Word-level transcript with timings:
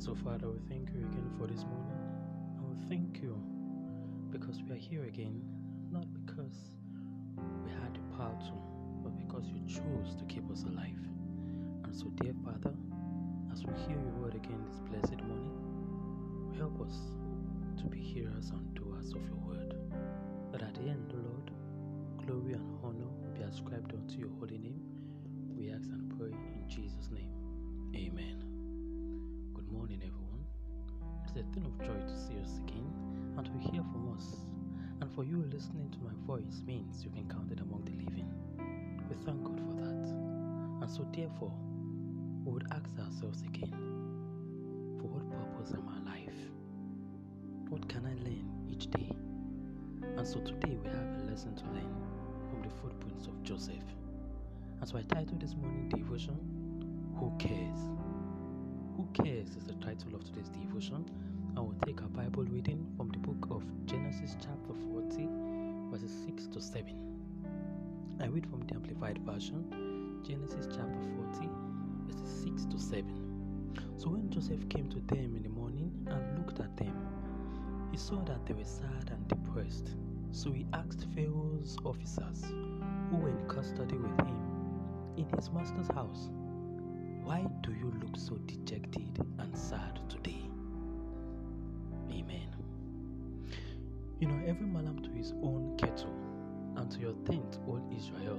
And 0.00 0.06
so, 0.06 0.24
Father, 0.24 0.48
we 0.48 0.58
thank 0.66 0.88
you 0.94 1.00
again 1.00 1.30
for 1.36 1.46
this 1.46 1.62
morning. 1.66 2.00
And 2.56 2.66
we 2.70 2.88
thank 2.88 3.20
you 3.22 3.36
because 4.30 4.56
we 4.66 4.72
are 4.74 4.78
here 4.78 5.04
again, 5.04 5.42
not 5.92 6.06
because 6.24 6.56
we 7.36 7.70
had 7.70 7.92
the 7.92 8.16
power 8.16 8.32
to, 8.32 8.52
but 9.04 9.18
because 9.18 9.44
you 9.44 9.60
chose 9.68 10.16
to 10.16 10.24
keep 10.24 10.50
us 10.50 10.62
alive. 10.62 11.04
And 11.84 11.94
so, 11.94 12.06
dear 12.16 12.32
Father, 12.42 12.72
as 13.52 13.62
we 13.66 13.74
hear 13.82 14.00
your 14.00 14.14
word 14.24 14.36
again 14.36 14.64
this 14.66 14.80
blessed 14.88 15.22
morning, 15.22 16.56
help 16.56 16.80
us 16.80 16.96
to 17.76 17.84
be 17.84 18.00
hearers 18.00 18.48
and 18.48 18.72
doers 18.72 19.12
of 19.12 19.22
your 19.26 19.36
word. 19.36 19.74
That 20.50 20.62
at 20.62 20.76
the 20.76 20.88
end, 20.88 21.12
Lord, 21.12 21.50
glory 22.24 22.54
and 22.54 22.78
honor 22.82 23.12
be 23.34 23.42
ascribed 23.42 23.92
unto 23.92 24.16
your 24.18 24.30
holy 24.40 24.56
name. 24.56 24.80
We 25.54 25.70
ask 25.70 25.90
and 25.90 26.08
pray 26.18 26.30
in 26.30 26.64
Jesus' 26.70 27.10
name. 27.10 27.34
Amen. 27.94 28.49
Good 29.70 29.78
morning, 29.78 30.02
everyone. 30.02 30.44
It 31.24 31.30
is 31.30 31.36
a 31.36 31.54
thing 31.54 31.64
of 31.64 31.78
joy 31.78 31.94
to 31.94 32.16
see 32.18 32.34
us 32.42 32.58
again 32.58 32.90
and 33.36 33.46
to 33.46 33.70
hear 33.70 33.84
from 33.92 34.12
us. 34.16 34.34
And 35.00 35.08
for 35.14 35.22
you 35.22 35.44
listening 35.48 35.88
to 35.92 35.98
my 36.00 36.10
voice 36.26 36.60
means 36.66 37.04
you've 37.04 37.14
been 37.14 37.28
counted 37.28 37.60
among 37.60 37.84
the 37.84 37.92
living. 37.92 38.28
We 39.08 39.14
thank 39.24 39.44
God 39.44 39.60
for 39.60 39.74
that. 39.74 40.10
And 40.82 40.90
so, 40.90 41.06
therefore, 41.14 41.52
we 42.44 42.52
would 42.52 42.66
ask 42.72 42.98
ourselves 42.98 43.42
again 43.42 43.70
for 44.98 45.06
what 45.06 45.30
purpose 45.30 45.72
am 45.72 45.88
I 45.88 45.98
alive? 46.02 46.34
What 47.68 47.88
can 47.88 48.06
I 48.06 48.14
learn 48.24 48.50
each 48.68 48.90
day? 48.90 49.12
And 50.16 50.26
so, 50.26 50.40
today 50.40 50.78
we 50.82 50.88
have 50.88 51.22
a 51.22 51.30
lesson 51.30 51.54
to 51.54 51.64
learn 51.66 51.94
from 52.50 52.62
the 52.62 52.74
footprints 52.82 53.28
of 53.28 53.40
Joseph. 53.44 53.86
And 54.80 54.88
so, 54.88 54.98
I 54.98 55.02
titled 55.02 55.40
this 55.40 55.54
morning 55.54 55.88
devotion, 55.90 56.34
Who 57.20 57.32
Cares? 57.38 57.78
Who 58.96 59.06
Cares 59.14 59.56
is 59.56 59.64
the 59.64 59.74
title 59.74 60.14
of 60.14 60.24
today's 60.24 60.48
devotion. 60.48 61.04
I 61.56 61.60
will 61.60 61.74
take 61.84 62.00
a 62.00 62.08
Bible 62.08 62.44
reading 62.44 62.86
from 62.96 63.08
the 63.10 63.18
book 63.18 63.48
of 63.50 63.62
Genesis, 63.86 64.36
chapter 64.40 64.74
40, 64.92 65.28
verses 65.90 66.12
6 66.26 66.46
to 66.48 66.60
7. 66.60 66.84
I 68.20 68.26
read 68.26 68.46
from 68.46 68.60
the 68.66 68.74
Amplified 68.74 69.18
Version, 69.24 70.20
Genesis 70.26 70.66
chapter 70.66 71.00
40, 71.38 71.48
verses 72.06 72.42
6 72.42 72.64
to 72.66 72.78
7. 72.78 73.74
So 73.96 74.10
when 74.10 74.30
Joseph 74.30 74.68
came 74.68 74.88
to 74.90 75.00
them 75.14 75.34
in 75.36 75.42
the 75.42 75.48
morning 75.48 75.92
and 76.06 76.38
looked 76.38 76.60
at 76.60 76.76
them, 76.76 76.94
he 77.90 77.96
saw 77.96 78.22
that 78.24 78.44
they 78.46 78.54
were 78.54 78.64
sad 78.64 79.10
and 79.10 79.26
depressed. 79.28 79.94
So 80.32 80.52
he 80.52 80.66
asked 80.72 81.06
Pharaoh's 81.14 81.76
officers, 81.84 82.44
who 83.10 83.16
were 83.16 83.30
in 83.30 83.48
custody 83.48 83.96
with 83.96 84.18
him, 84.20 84.40
in 85.16 85.26
his 85.36 85.50
master's 85.50 85.88
house, 85.88 86.28
Why 87.24 87.46
do 87.60 87.72
you 87.72 87.92
look 88.00 88.16
so 88.16 88.36
dejected 88.46 89.18
and 89.38 89.56
sad 89.56 90.00
today? 90.08 90.42
Amen. 92.10 92.48
You 94.18 94.28
know, 94.28 94.40
every 94.46 94.66
malam 94.66 95.02
to 95.02 95.10
his 95.10 95.32
own 95.42 95.76
kettle, 95.78 96.14
and 96.76 96.90
to 96.90 96.98
your 96.98 97.14
tent, 97.26 97.58
all 97.66 97.80
Israel, 97.96 98.38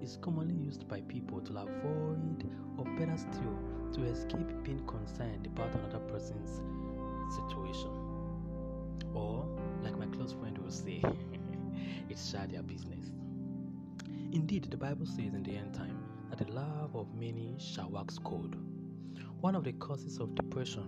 is 0.00 0.18
commonly 0.22 0.54
used 0.54 0.88
by 0.88 1.00
people 1.02 1.40
to 1.40 1.52
avoid, 1.52 2.48
or 2.78 2.84
better 2.98 3.16
still, 3.16 3.58
to 3.92 4.02
escape 4.04 4.62
being 4.64 4.84
concerned 4.86 5.46
about 5.46 5.74
another 5.74 5.98
person's 6.00 6.62
situation. 7.34 7.90
Or, 9.14 9.44
like 9.82 9.98
my 9.98 10.06
close 10.06 10.32
friend 10.32 10.56
will 10.58 10.70
say, 10.70 11.02
it's 12.08 12.30
share 12.30 12.46
their 12.46 12.62
business. 12.62 13.10
Indeed, 14.32 14.68
the 14.70 14.76
Bible 14.76 15.06
says 15.06 15.34
in 15.34 15.42
the 15.42 15.56
end 15.56 15.74
time 15.74 16.09
the 16.40 16.52
love 16.52 16.96
of 16.96 17.14
many 17.14 17.54
shall 17.58 17.90
wax 17.90 18.18
cold. 18.18 18.56
One 19.42 19.54
of 19.54 19.62
the 19.62 19.72
causes 19.72 20.18
of 20.18 20.34
depression, 20.34 20.84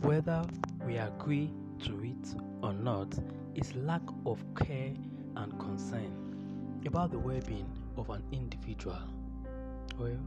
whether 0.00 0.44
we 0.84 0.96
agree 0.96 1.52
to 1.84 2.02
it 2.02 2.34
or 2.62 2.72
not, 2.72 3.16
is 3.54 3.72
lack 3.76 4.02
of 4.26 4.44
care 4.56 4.92
and 5.36 5.56
concern 5.60 6.82
about 6.84 7.12
the 7.12 7.18
well 7.18 7.40
being 7.46 7.70
of 7.96 8.10
an 8.10 8.24
individual 8.32 8.98
or 10.00 10.18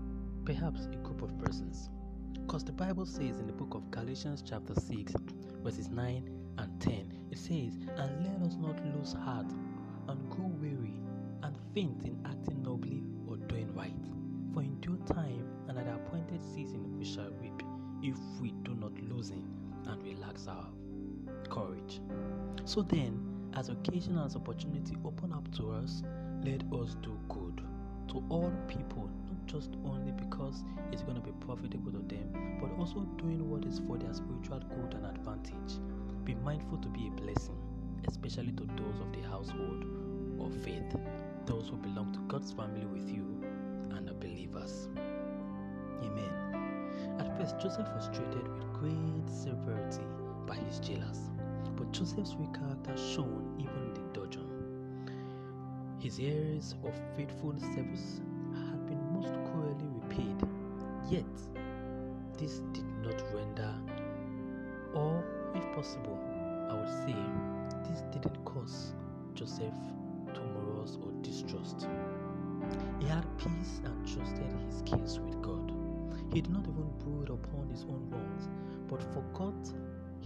perhaps 0.45 0.85
a 0.85 0.95
group 0.97 1.21
of 1.21 1.37
persons. 1.43 1.89
Because 2.31 2.63
the 2.63 2.71
Bible 2.71 3.05
says 3.05 3.39
in 3.39 3.47
the 3.47 3.53
book 3.53 3.73
of 3.73 3.91
Galatians, 3.91 4.41
chapter 4.41 4.73
6, 4.73 5.13
verses 5.63 5.89
9 5.89 6.29
and 6.59 6.81
10, 6.81 7.11
it 7.29 7.37
says, 7.37 7.77
And 7.97 8.25
let 8.25 8.47
us 8.47 8.55
not 8.55 8.79
lose 8.95 9.11
heart 9.11 9.51
and 10.07 10.29
grow 10.29 10.47
weary 10.61 10.95
and 11.43 11.57
faint 11.73 12.03
in 12.03 12.17
acting 12.25 12.63
nobly 12.63 13.03
or 13.27 13.35
doing 13.35 13.73
right. 13.75 13.91
Due 14.81 14.97
time 15.05 15.45
and 15.67 15.77
at 15.77 15.85
the 15.85 15.93
appointed 15.93 16.41
season 16.55 16.97
we 16.97 17.05
shall 17.05 17.29
reap 17.39 17.61
if 18.01 18.17
we 18.41 18.51
do 18.63 18.73
not 18.73 18.91
loosen 19.03 19.47
and 19.85 20.01
relax 20.01 20.47
our 20.47 20.67
courage. 21.49 22.01
So 22.65 22.81
then, 22.81 23.21
as 23.55 23.69
occasion 23.69 24.17
and 24.17 24.25
as 24.25 24.35
opportunity 24.35 24.97
open 25.05 25.33
up 25.33 25.53
to 25.57 25.71
us, 25.71 26.01
let 26.43 26.63
us 26.73 26.95
do 27.03 27.15
good 27.29 27.61
to 28.07 28.23
all 28.29 28.51
people, 28.67 29.07
not 29.27 29.45
just 29.45 29.69
only 29.85 30.13
because 30.13 30.63
it's 30.91 31.03
going 31.03 31.15
to 31.15 31.21
be 31.21 31.31
profitable 31.45 31.91
to 31.91 31.99
them, 31.99 32.57
but 32.59 32.71
also 32.79 33.01
doing 33.17 33.47
what 33.47 33.65
is 33.65 33.79
for 33.85 33.99
their 33.99 34.13
spiritual 34.13 34.61
good 34.69 34.95
and 34.95 35.05
advantage. 35.05 35.79
Be 36.23 36.33
mindful 36.33 36.79
to 36.79 36.89
be 36.89 37.07
a 37.07 37.11
blessing, 37.21 37.57
especially 38.07 38.51
to 38.53 38.63
those 38.75 38.99
of 38.99 39.13
the 39.13 39.21
household 39.29 39.85
of 40.39 40.55
faith, 40.63 40.95
those 41.45 41.69
who 41.69 41.77
belong 41.77 42.11
to 42.13 42.19
God's 42.27 42.51
family 42.51 42.87
with 42.87 43.07
you 43.07 43.40
and 43.95 44.09
are 44.09 44.13
believers. 44.13 44.89
Amen. 46.03 47.17
At 47.19 47.37
first, 47.37 47.59
Joseph 47.59 47.87
was 47.95 48.07
treated 48.07 48.47
with 48.47 48.73
great 48.73 49.29
severity 49.29 50.05
by 50.47 50.55
his 50.55 50.79
jailers, 50.79 51.19
but 51.75 51.91
Joseph's 51.91 52.35
weak 52.35 52.53
character 52.53 52.95
shone 52.97 53.55
even 53.59 53.75
in 53.75 53.93
the 53.93 54.19
dungeon. 54.19 54.47
His 55.99 56.19
years 56.19 56.75
of 56.83 56.93
faithful 57.15 57.53
service 57.59 58.21
had 58.53 58.87
been 58.87 59.13
most 59.13 59.33
cruelly 59.51 59.87
repaid, 60.01 60.47
yet 61.09 61.25
this 62.37 62.59
did 62.73 62.87
not 63.03 63.21
render, 63.33 63.73
or 64.93 65.23
if 65.53 65.63
possible, 65.75 66.19
I 66.69 66.73
would 66.73 66.89
say, 67.05 67.15
this 67.87 68.01
didn't 68.13 68.43
cause 68.45 68.93
Joseph 69.35 69.73
to 70.33 70.41
morose 70.41 70.97
or 71.03 71.11
distrust. 71.21 71.87
He 72.99 73.07
had 73.07 73.25
peace 73.37 73.81
and 73.83 74.07
trusted 74.07 74.51
his 74.67 74.81
case 74.83 75.19
with 75.19 75.41
God. 75.41 75.71
He 76.33 76.41
did 76.41 76.51
not 76.51 76.67
even 76.67 76.91
brood 76.99 77.29
upon 77.29 77.69
his 77.69 77.83
own 77.83 78.09
wrongs, 78.09 78.49
but 78.87 79.03
forgot 79.13 79.73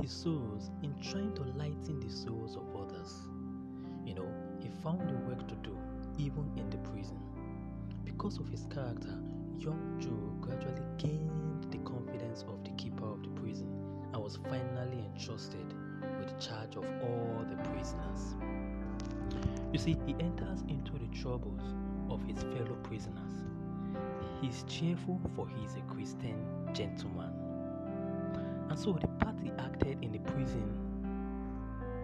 his 0.01 0.11
sorrows 0.11 0.69
in 0.83 0.93
trying 1.01 1.33
to 1.35 1.43
lighten 1.57 1.99
the 1.99 2.09
sorrows 2.09 2.55
of 2.55 2.75
others. 2.75 3.27
You 4.05 4.15
know, 4.15 4.27
he 4.59 4.69
found 4.83 5.09
a 5.09 5.13
work 5.27 5.47
to 5.47 5.55
do 5.55 5.77
even 6.17 6.51
in 6.57 6.69
the 6.69 6.77
prison. 6.77 7.19
Because 8.03 8.37
of 8.39 8.47
his 8.49 8.65
character, 8.73 9.17
young 9.57 9.97
Joe 9.99 10.35
gradually 10.41 10.85
gained 10.97 11.71
the 11.71 11.77
confidence 11.79 12.43
of 12.47 12.63
the 12.63 12.71
keeper 12.71 13.05
of 13.05 13.23
the 13.23 13.29
prison 13.41 13.67
and 14.13 14.21
was 14.21 14.37
finally 14.37 15.03
entrusted 15.13 15.73
with 16.19 16.27
the 16.27 16.45
charge 16.45 16.75
of 16.75 16.85
all 17.01 17.45
the 17.49 17.55
prisoners. 17.69 18.35
You 19.71 19.79
see, 19.79 19.97
he 20.05 20.15
enters 20.19 20.61
into 20.69 20.93
the 20.93 21.07
troubles 21.07 21.61
of 22.09 22.23
his 22.23 22.41
fellow 22.43 22.77
prisoners. 22.83 23.43
He 24.41 24.47
is 24.47 24.63
cheerful 24.67 25.19
for 25.35 25.47
he 25.47 25.65
is 25.65 25.75
a 25.75 25.93
Christian 25.93 26.37
gentleman. 26.73 27.31
And 28.69 28.77
so 28.77 28.93
the 28.93 29.07
part 29.23 29.35
he 29.41 29.51
acted 29.59 30.03
in 30.03 30.11
the 30.11 30.19
prison, 30.19 30.67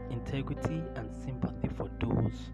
integrity 0.10 0.82
and 0.96 1.10
sympathy 1.14 1.68
for 1.76 1.90
those 2.00 2.52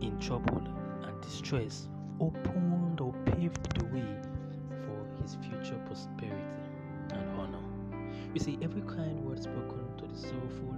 in 0.00 0.18
trouble 0.20 0.62
and 1.02 1.20
distress, 1.22 1.88
opened 2.20 3.00
or 3.00 3.12
paved 3.26 3.78
the 3.78 3.84
way 3.86 4.16
for 4.84 5.22
his 5.22 5.36
future 5.36 5.78
prosperity 5.86 6.42
and 7.12 7.40
honor. 7.40 7.62
You 8.34 8.40
see, 8.40 8.58
every 8.62 8.82
kind 8.82 9.24
word 9.24 9.42
spoken 9.42 9.86
to 9.98 10.06
the 10.06 10.16
sorrowful, 10.16 10.74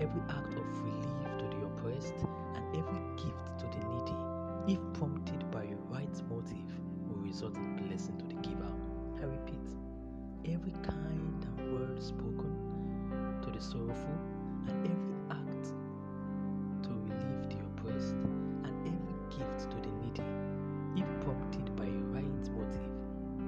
every 0.00 0.20
act 0.28 0.54
of 0.54 0.82
relief 0.82 1.04
to 1.38 1.44
the 1.44 1.64
oppressed, 1.66 2.14
and 2.54 2.64
every 2.76 3.00
gift 3.16 3.58
to 3.58 3.66
the 3.66 3.84
needy, 3.88 4.31
if 4.68 4.78
prompted 4.94 5.50
by 5.50 5.64
a 5.64 5.76
right 5.90 6.22
motive, 6.30 6.70
will 7.08 7.16
result 7.16 7.56
in 7.56 7.76
blessing 7.76 8.16
to 8.18 8.26
the 8.26 8.34
giver. 8.34 8.72
I 9.20 9.24
repeat, 9.24 9.74
every 10.44 10.72
kind 10.82 11.46
and 11.58 11.72
word 11.72 12.02
spoken 12.02 12.54
to 13.42 13.50
the 13.50 13.60
sorrowful, 13.60 14.18
and 14.68 14.86
every 14.86 15.14
act 15.30 15.72
to 16.84 16.90
relieve 16.90 17.48
the 17.50 17.58
oppressed, 17.66 18.14
and 18.64 18.74
every 18.86 19.16
gift 19.30 19.70
to 19.70 19.76
the 19.76 19.92
needy, 20.02 20.22
if 20.96 21.24
prompted 21.24 21.74
by 21.76 21.86
a 21.86 22.02
right 22.14 22.50
motive, 22.54 22.92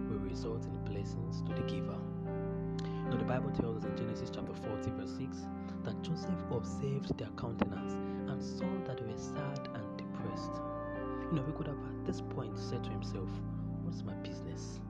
will 0.09 0.19
result 0.19 0.65
in 0.65 0.93
blessings 0.93 1.43
to 1.43 1.55
the 1.55 1.63
giver. 1.63 1.99
Now, 3.09 3.17
the 3.17 3.25
Bible 3.25 3.51
tells 3.53 3.85
us 3.85 3.85
in 3.85 3.97
Genesis 3.97 4.31
chapter 4.35 4.55
40, 4.55 4.91
verse 4.91 5.17
6, 5.19 5.47
that 5.85 6.03
Joseph 6.03 6.43
observed 6.51 7.17
their 7.19 7.29
countenance 7.37 7.93
and 8.29 8.43
saw 8.43 8.67
that 8.87 8.99
they 8.99 9.05
were 9.05 9.19
sad 9.19 9.69
and 9.75 9.85
depressed. 9.97 10.61
You 11.31 11.37
know, 11.37 11.43
he 11.47 11.53
could 11.53 11.67
have 11.67 11.77
at 11.77 12.05
this 12.05 12.21
point 12.21 12.59
said 12.59 12.85
to 12.85 12.91
himself, 12.91 13.29
What's 13.83 14.03
my 14.03 14.15
business? 14.15 14.81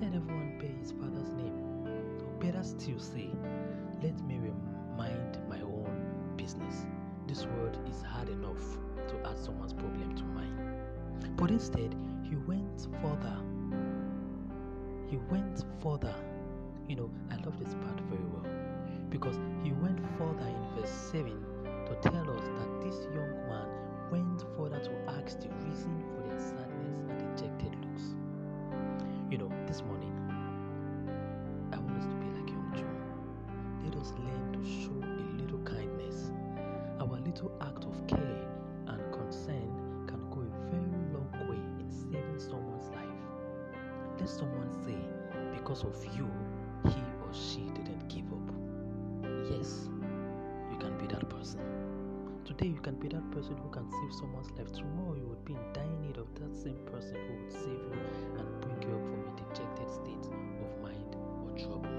Let 0.00 0.14
everyone 0.14 0.58
bear 0.58 0.70
his 0.80 0.92
father's 0.92 1.32
name. 1.34 1.54
Or 1.86 2.32
better 2.40 2.62
still 2.62 2.98
say, 2.98 3.30
Let 4.02 4.20
me 4.26 4.40
mind 4.96 5.38
my 5.48 5.60
own 5.60 6.34
business. 6.36 6.86
This 7.26 7.46
world 7.46 7.78
is 7.88 8.02
hard 8.02 8.28
enough 8.28 8.62
to 9.08 9.28
add 9.28 9.38
someone's 9.38 9.72
problem 9.72 10.14
to 10.16 10.24
mine. 10.24 10.74
But 11.36 11.50
instead, 11.50 11.94
he 12.22 12.36
went 12.36 12.86
further. 13.02 13.36
He 15.08 15.16
went 15.30 15.64
further. 15.82 16.14
You 16.88 16.96
know, 16.96 17.10
I 17.30 17.36
love 17.36 17.58
this 17.58 17.74
part 17.74 18.00
very 18.10 18.24
well 18.32 18.46
because 19.10 19.38
he 19.62 19.72
went 19.72 20.00
further 20.18 20.46
in 20.46 20.80
verse 20.80 20.90
7 20.90 21.24
to 21.86 21.94
tell 22.02 22.30
us 22.30 22.44
that 22.44 22.80
this 22.82 23.06
young 23.14 23.32
man 23.48 23.83
went 24.10 24.42
further 24.56 24.80
to 24.80 24.90
ask 25.10 25.40
the 25.40 25.48
reason 25.66 26.02
for 26.08 26.28
their 26.28 26.38
sadness 26.38 26.98
and 27.08 27.36
dejected 27.36 27.74
looks. 27.84 28.02
You 29.30 29.38
know, 29.38 29.50
this 29.66 29.82
morning, 29.82 30.12
I 31.72 31.78
want 31.78 31.98
us 31.98 32.04
to 32.04 32.14
be 32.16 32.26
like 32.38 32.48
young 32.48 32.72
Joe. 32.76 33.84
Let 33.84 33.96
us 34.00 34.12
learn 34.18 34.52
to 34.52 34.62
show 34.64 34.96
a 35.02 35.42
little 35.42 35.58
kindness. 35.60 36.30
Our 37.00 37.18
little 37.20 37.52
act 37.60 37.84
of 37.84 38.06
care 38.06 38.46
and 38.88 39.12
concern 39.12 39.68
can 40.06 40.20
go 40.30 40.40
a 40.42 40.70
very 40.70 40.94
long 41.12 41.30
way 41.48 41.56
in 41.80 41.90
saving 41.90 42.38
someone's 42.38 42.90
life. 42.90 43.04
Let 44.18 44.28
someone 44.28 44.70
say, 44.84 44.98
because 45.56 45.84
of 45.84 45.96
you, 46.16 46.30
he 46.84 47.00
or 47.22 47.32
she 47.32 47.63
Today, 52.56 52.70
you 52.70 52.80
can 52.82 52.94
be 52.94 53.08
that 53.08 53.28
person 53.32 53.56
who 53.56 53.68
can 53.70 53.90
save 53.90 54.14
someone's 54.14 54.46
life. 54.52 54.70
Tomorrow, 54.70 55.16
you 55.16 55.26
would 55.26 55.44
be 55.44 55.54
in 55.54 55.72
dire 55.72 55.90
need 56.06 56.18
of 56.18 56.30
that 56.38 56.54
same 56.54 56.78
person 56.86 57.18
who 57.26 57.42
would 57.42 57.50
save 57.50 57.82
you 57.82 57.98
and 58.38 58.46
bring 58.62 58.78
you 58.78 58.94
up 58.94 59.02
from 59.10 59.26
a 59.26 59.32
dejected 59.42 59.90
state 59.90 60.22
of 60.30 60.70
mind 60.78 61.18
or 61.18 61.50
trouble. 61.58 61.90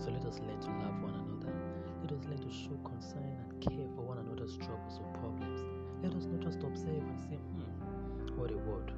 So 0.00 0.08
let 0.08 0.24
us 0.24 0.40
learn 0.40 0.56
to 0.64 0.72
love 0.80 0.96
one 1.04 1.12
another. 1.12 1.52
Let 2.00 2.16
us 2.16 2.24
learn 2.24 2.40
to 2.40 2.48
show 2.48 2.72
concern 2.88 3.36
and 3.36 3.52
care 3.60 3.84
for 3.92 4.00
one 4.00 4.16
another's 4.16 4.56
troubles 4.56 4.96
or 4.96 5.12
problems. 5.20 5.60
Let 6.00 6.16
us 6.16 6.24
not 6.24 6.40
just 6.40 6.64
observe 6.64 7.04
and 7.04 7.20
say, 7.20 7.36
hmm, 7.36 8.32
what 8.40 8.50
a 8.52 8.56
word. 8.56 8.92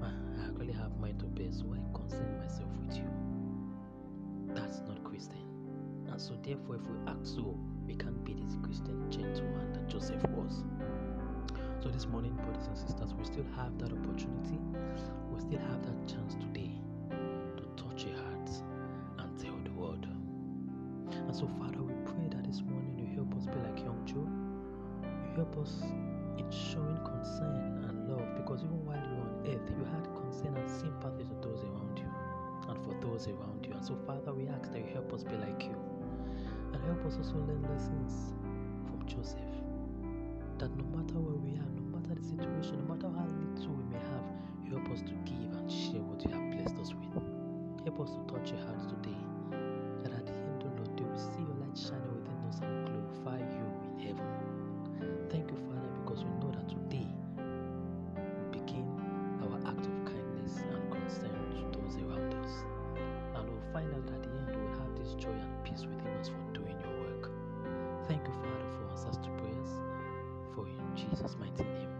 I 0.00 0.16
actually 0.48 0.72
have 0.80 0.96
mine 0.96 1.20
to 1.20 1.26
bear, 1.26 1.52
so 1.52 1.68
I 1.76 1.84
concern 1.92 2.40
myself 2.40 2.72
with 2.88 2.96
you. 2.96 3.12
That's 4.56 4.80
not 4.88 4.96
Christian. 5.04 5.44
And 6.08 6.16
so, 6.16 6.40
therefore, 6.40 6.76
if 6.80 6.88
we 6.88 6.96
act 7.04 7.26
so, 7.26 7.52
we 7.86 7.94
can't 7.94 8.24
be 8.24 8.34
this 8.34 8.56
Christian 8.62 9.10
gentleman 9.10 9.72
that 9.72 9.86
Joseph 9.88 10.22
was. 10.30 10.64
So, 11.80 11.88
this 11.88 12.06
morning, 12.06 12.34
brothers 12.42 12.66
and 12.66 12.76
sisters, 12.76 13.14
we 13.14 13.24
still 13.24 13.46
have 13.54 13.78
that 13.78 13.92
opportunity. 13.92 14.58
We 15.30 15.40
still 15.40 15.60
have 15.70 15.82
that 15.86 16.08
chance 16.08 16.34
today 16.34 16.72
to 17.10 17.62
touch 17.80 18.04
your 18.04 18.16
hearts 18.16 18.62
and 19.18 19.38
tell 19.38 19.54
the 19.62 19.70
world. 19.70 20.04
And 21.12 21.34
so, 21.34 21.48
Father, 21.58 21.82
we 21.82 21.94
pray 22.04 22.28
that 22.30 22.44
this 22.44 22.62
morning 22.62 22.98
you 22.98 23.06
help 23.14 23.32
us 23.36 23.46
be 23.46 23.58
like 23.62 23.78
young 23.78 24.02
Joe. 24.04 24.26
You 25.06 25.36
help 25.36 25.56
us 25.58 25.82
in 26.38 26.50
showing 26.50 26.98
concern 27.04 27.86
and 27.86 28.08
love 28.10 28.26
because 28.36 28.64
even 28.64 28.84
while 28.84 28.98
you 28.98 29.14
were 29.14 29.30
on 29.30 29.46
earth, 29.46 29.70
you 29.70 29.84
had 29.94 30.04
concern 30.18 30.56
and 30.56 30.68
sympathy 30.68 31.22
to 31.22 31.34
those 31.38 31.62
around 31.62 31.98
you 31.98 32.10
and 32.68 32.78
for 32.82 32.98
those 33.00 33.28
around 33.28 33.64
you. 33.64 33.72
And 33.72 33.84
so, 33.84 33.96
Father, 34.06 34.32
we 34.34 34.48
ask 34.48 34.72
that 34.72 34.78
you 34.78 34.90
help 34.92 35.12
us 35.12 35.22
be 35.22 35.36
like 35.36 35.62
you 35.62 35.95
help 36.86 37.04
us 37.04 37.16
also 37.18 37.34
learn 37.46 37.62
lessons 37.68 38.32
from 38.86 39.02
Joseph. 39.06 39.42
That 40.58 40.70
no 40.78 40.84
matter 40.96 41.18
where 41.18 41.36
we 41.36 41.58
are, 41.58 41.72
no 41.74 41.98
matter 41.98 42.14
the 42.14 42.22
situation, 42.22 42.78
no 42.86 42.94
matter 42.94 43.10
how 43.10 43.26
little 43.26 43.74
we 43.74 43.84
may 43.90 44.02
have, 44.14 44.26
help 44.70 44.86
us 44.94 45.02
to 45.02 45.14
give 45.26 45.50
and 45.58 45.66
share 45.70 46.00
what 46.06 46.22
you 46.22 46.30
have 46.30 46.46
blessed 46.54 46.78
us 46.78 46.94
with. 46.94 47.18
Help 47.84 48.00
us 48.00 48.14
to 48.14 48.22
touch 48.30 48.54
your 48.54 48.62
hearts 48.64 48.86
today. 48.86 49.18
That 50.06 50.14
at 50.14 50.26
the 50.26 50.32
end, 50.32 50.62
O 50.62 50.70
Lord, 50.78 50.94
they 50.94 51.04
will 51.04 51.18
see 51.18 51.42
your 51.42 51.58
light 51.58 51.76
shining 51.76 52.14
within 52.14 52.38
us 52.46 52.62
and 52.62 52.86
glorify 52.86 53.42
you 53.42 53.75
Thank 68.08 68.22
you, 68.26 68.34
Father, 68.34 68.66
for 68.78 68.90
answers 68.92 69.16
to 69.18 69.30
prayers. 69.40 69.70
For 70.54 70.66
in 70.66 70.96
Jesus' 70.96 71.36
mighty 71.40 71.64
name. 71.64 71.95